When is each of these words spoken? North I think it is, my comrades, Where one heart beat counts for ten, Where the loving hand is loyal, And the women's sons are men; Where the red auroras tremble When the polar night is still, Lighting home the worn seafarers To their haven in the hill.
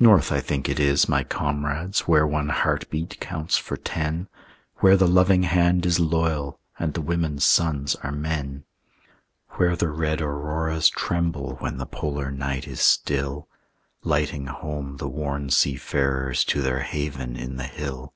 North 0.00 0.32
I 0.32 0.40
think 0.40 0.68
it 0.68 0.80
is, 0.80 1.08
my 1.08 1.22
comrades, 1.22 2.00
Where 2.00 2.26
one 2.26 2.48
heart 2.48 2.90
beat 2.90 3.20
counts 3.20 3.56
for 3.56 3.76
ten, 3.76 4.26
Where 4.78 4.96
the 4.96 5.06
loving 5.06 5.44
hand 5.44 5.86
is 5.86 6.00
loyal, 6.00 6.58
And 6.80 6.92
the 6.92 7.00
women's 7.00 7.44
sons 7.44 7.94
are 8.02 8.10
men; 8.10 8.64
Where 9.50 9.76
the 9.76 9.86
red 9.90 10.20
auroras 10.20 10.88
tremble 10.90 11.54
When 11.60 11.76
the 11.78 11.86
polar 11.86 12.32
night 12.32 12.66
is 12.66 12.80
still, 12.80 13.46
Lighting 14.02 14.46
home 14.46 14.96
the 14.96 15.06
worn 15.06 15.50
seafarers 15.50 16.42
To 16.46 16.62
their 16.62 16.80
haven 16.80 17.36
in 17.36 17.54
the 17.54 17.68
hill. 17.68 18.12